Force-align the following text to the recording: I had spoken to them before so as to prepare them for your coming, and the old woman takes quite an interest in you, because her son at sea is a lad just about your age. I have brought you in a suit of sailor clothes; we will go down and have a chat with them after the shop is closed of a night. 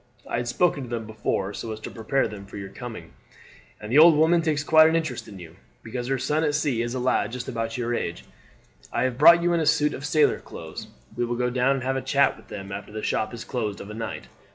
I 0.27 0.37
had 0.37 0.47
spoken 0.47 0.81
to 0.81 0.89
them 0.89 1.05
before 1.05 1.53
so 1.53 1.71
as 1.71 1.79
to 1.81 1.91
prepare 1.91 2.27
them 2.27 2.47
for 2.47 2.57
your 2.57 2.69
coming, 2.71 3.13
and 3.79 3.91
the 3.91 3.99
old 3.99 4.15
woman 4.15 4.41
takes 4.41 4.63
quite 4.63 4.89
an 4.89 4.95
interest 4.95 5.27
in 5.27 5.37
you, 5.37 5.57
because 5.83 6.07
her 6.07 6.17
son 6.17 6.43
at 6.43 6.55
sea 6.55 6.81
is 6.81 6.95
a 6.95 6.99
lad 6.99 7.31
just 7.33 7.47
about 7.47 7.77
your 7.77 7.93
age. 7.93 8.25
I 8.91 9.03
have 9.03 9.19
brought 9.19 9.43
you 9.43 9.53
in 9.53 9.59
a 9.59 9.65
suit 9.67 9.93
of 9.93 10.03
sailor 10.05 10.39
clothes; 10.39 10.87
we 11.15 11.23
will 11.23 11.35
go 11.35 11.51
down 11.51 11.75
and 11.75 11.83
have 11.83 11.97
a 11.97 12.01
chat 12.01 12.35
with 12.35 12.47
them 12.47 12.71
after 12.71 12.91
the 12.91 13.03
shop 13.03 13.31
is 13.31 13.45
closed 13.45 13.79
of 13.79 13.91
a 13.91 13.93
night. 13.93 14.27